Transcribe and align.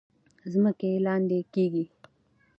ځمکې 0.51 0.91
لاندې 1.05 1.39
کیږي. 1.53 1.85